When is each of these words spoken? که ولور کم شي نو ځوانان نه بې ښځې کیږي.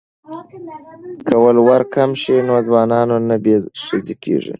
که 1.27 1.35
ولور 1.43 1.81
کم 1.93 2.11
شي 2.21 2.35
نو 2.47 2.55
ځوانان 2.67 3.07
نه 3.29 3.35
بې 3.43 3.55
ښځې 3.85 4.13
کیږي. 4.23 4.49